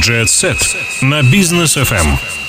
[0.00, 2.39] Jet Set на бизнес FM.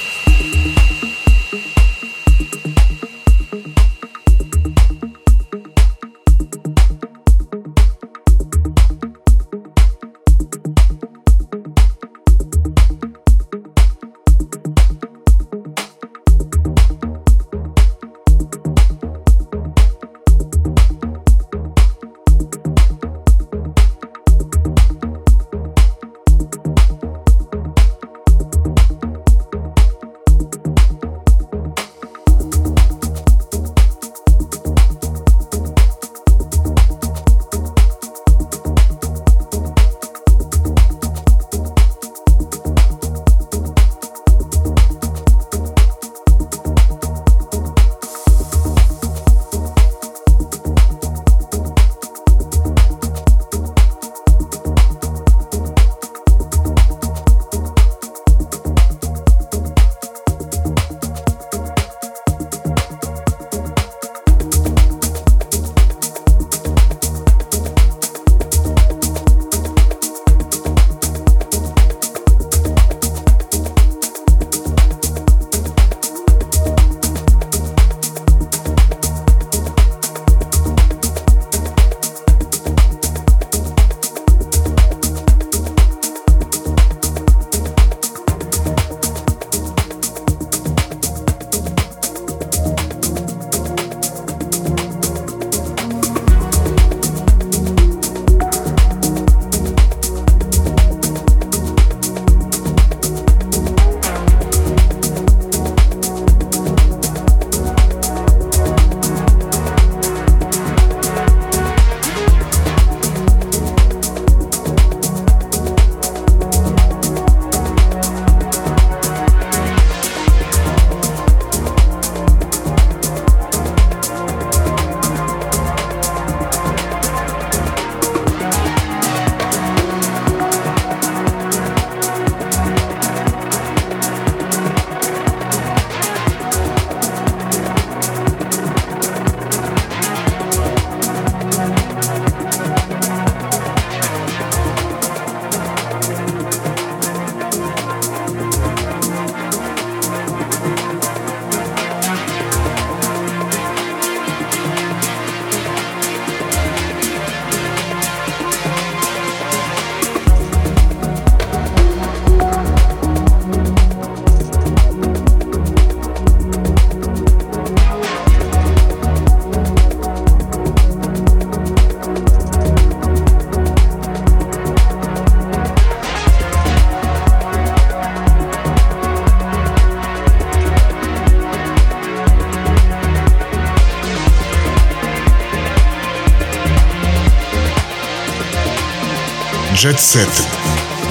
[189.81, 190.47] Jet Set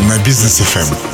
[0.09, 1.10] на бизнес FM.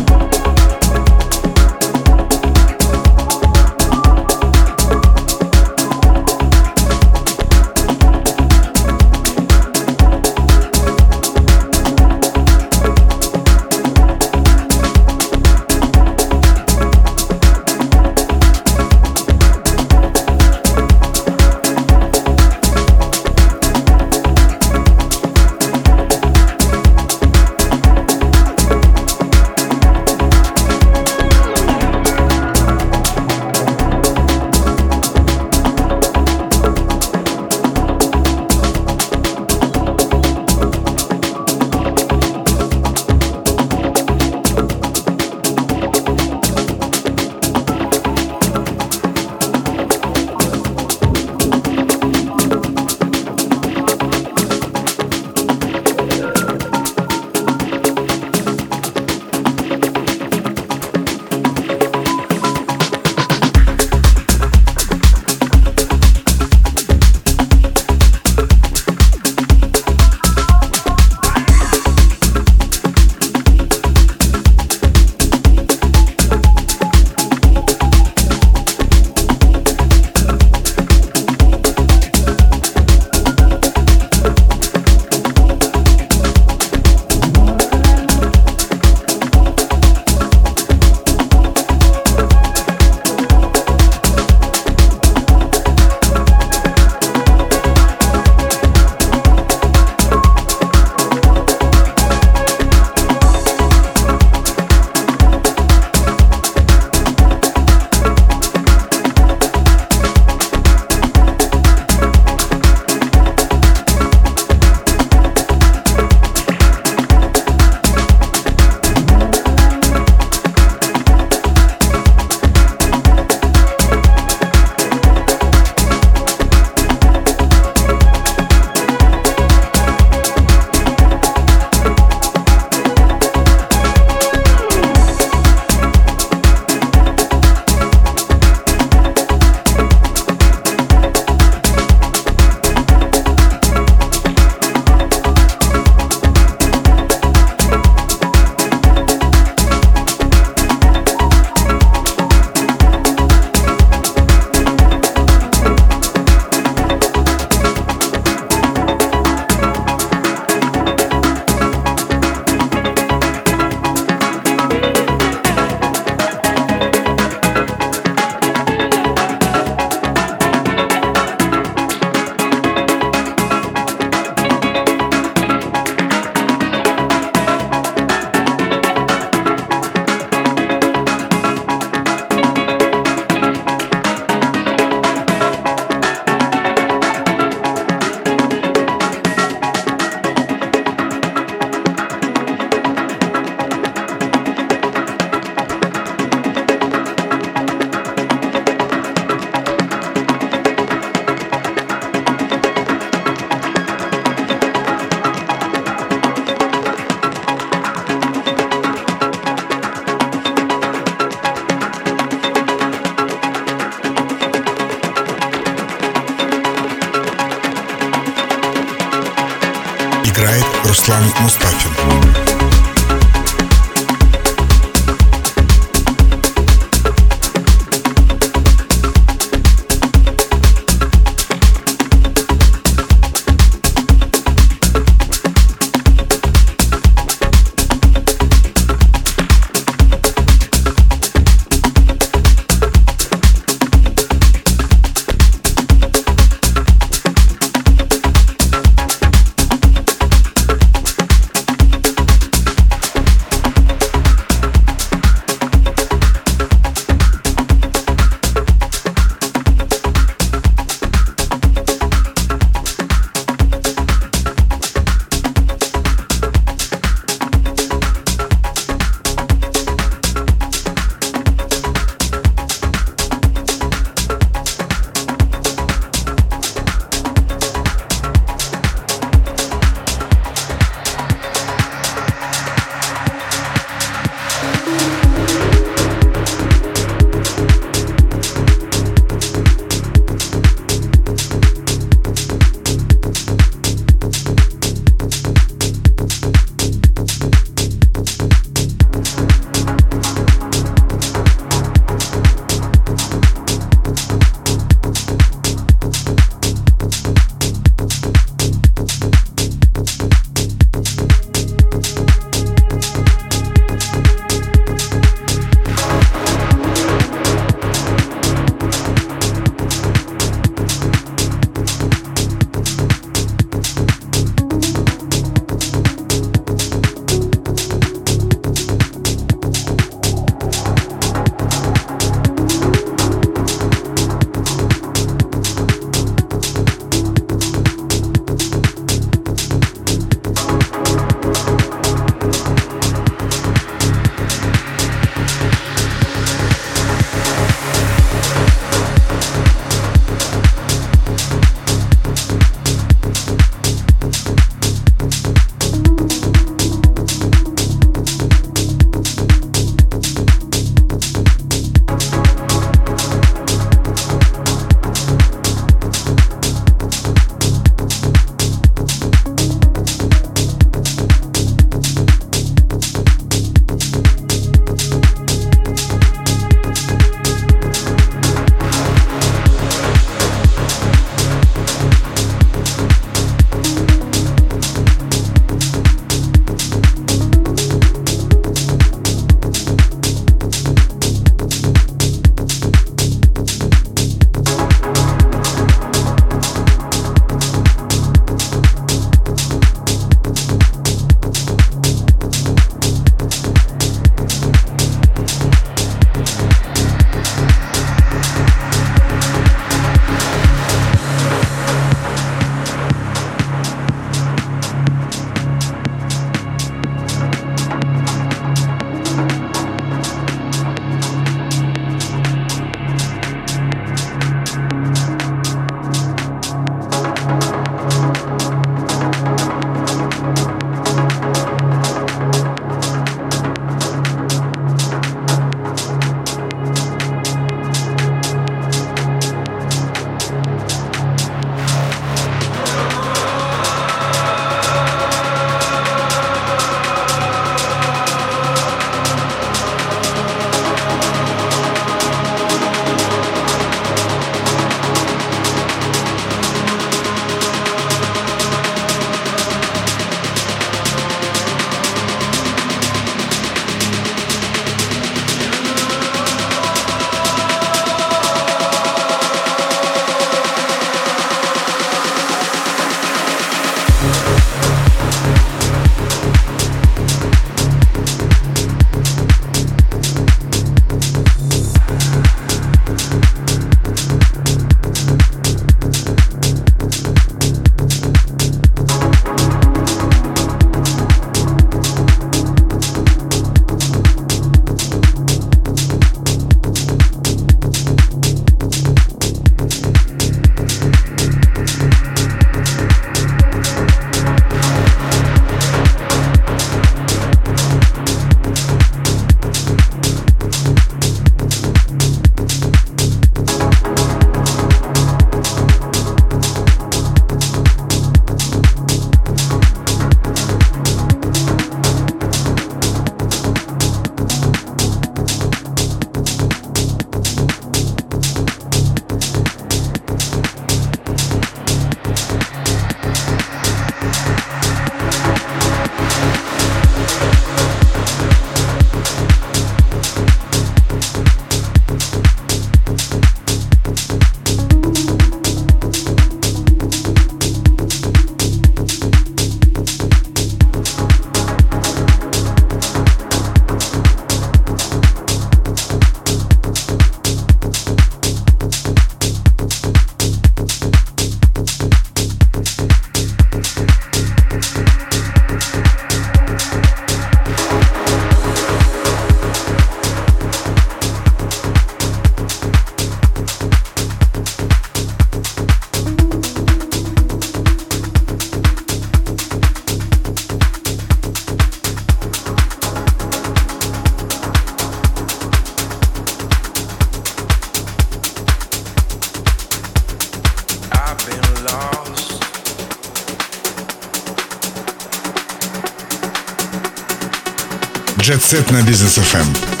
[598.71, 600.00] Set на бизнес FM.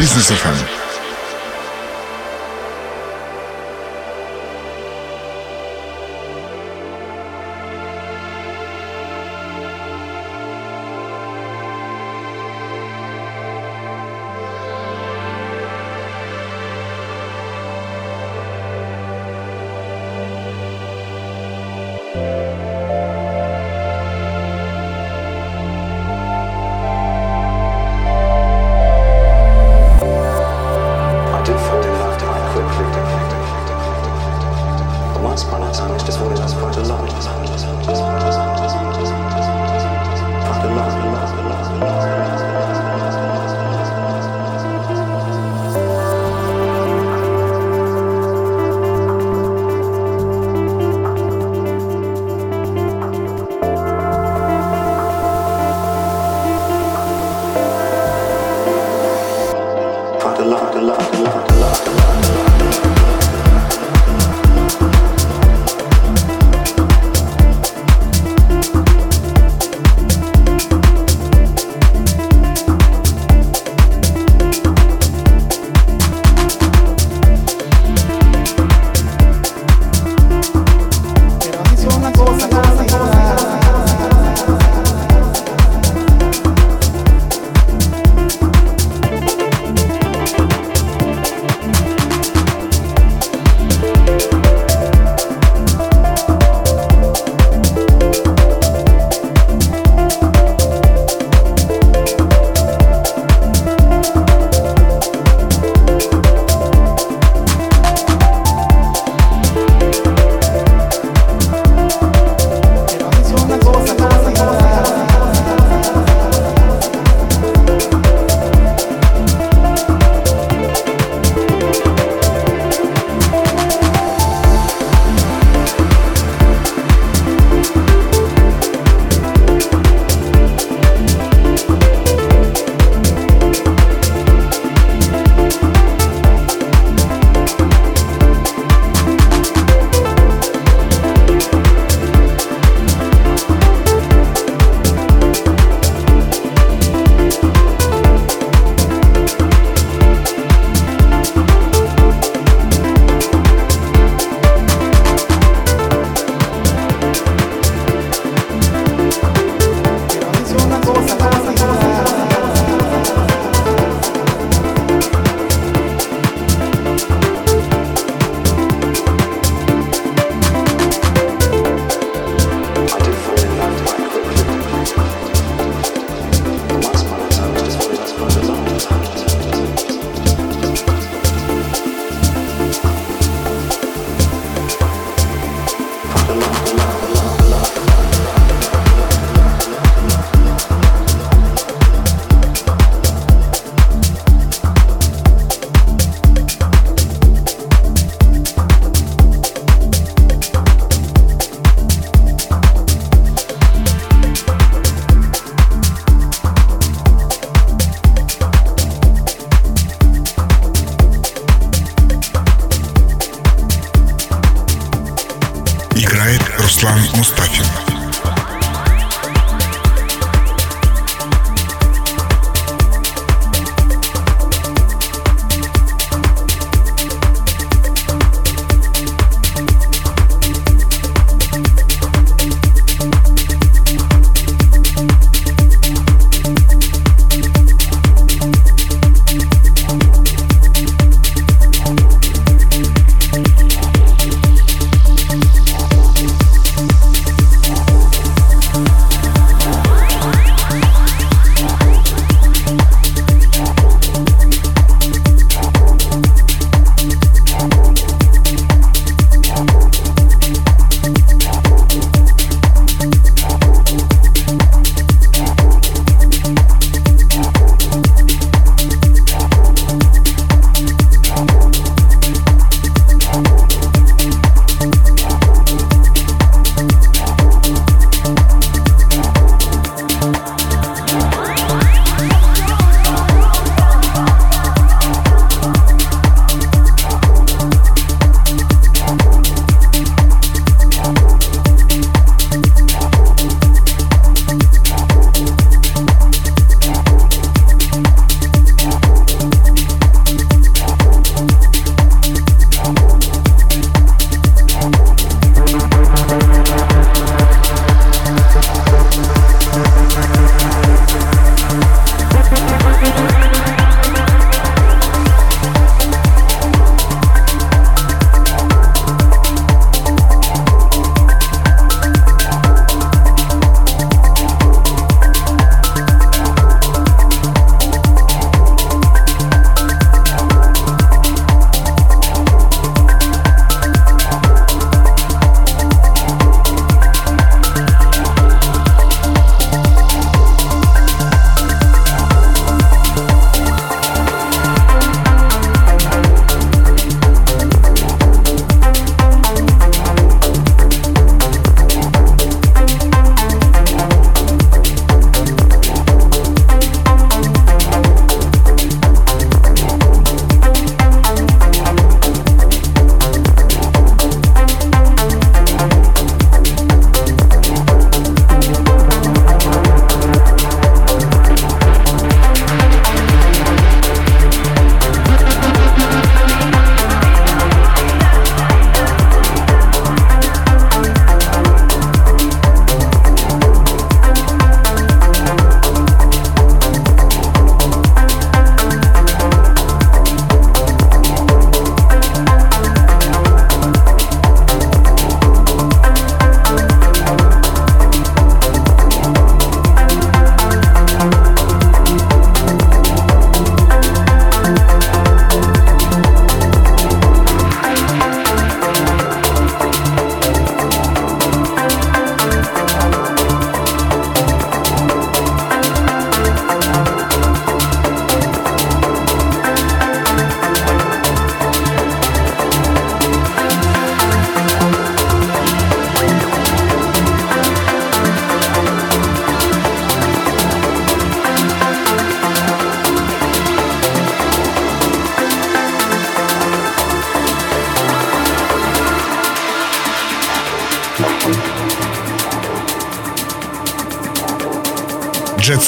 [0.00, 0.79] Business FM.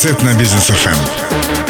[0.03, 1.62] Set на бизнес FM.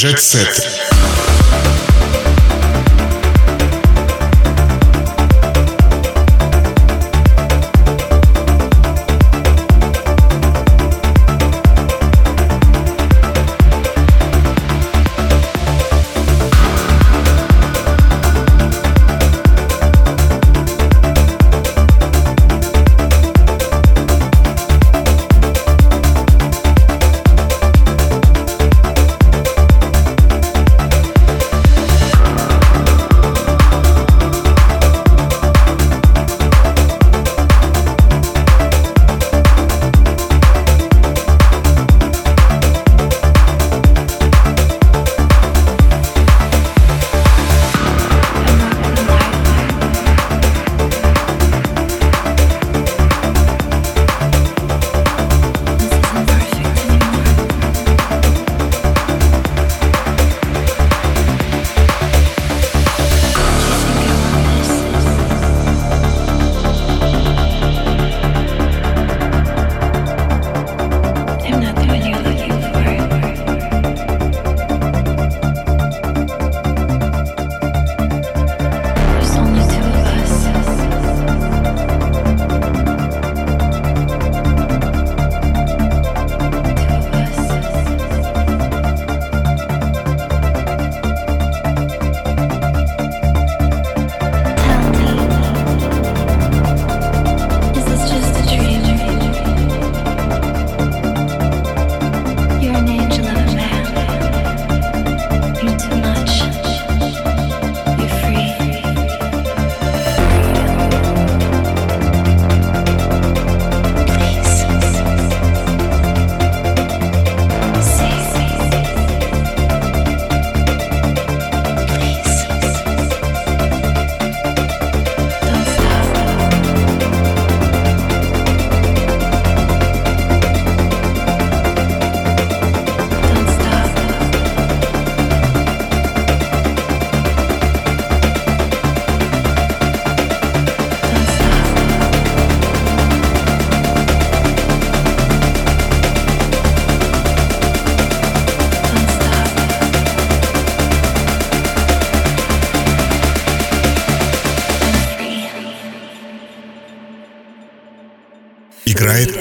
[0.00, 0.99] Jet Set.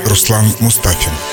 [0.05, 1.28] Руслан Мустафин.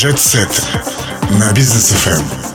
[0.00, 0.62] Jet Set
[1.38, 2.49] на бизнес FM.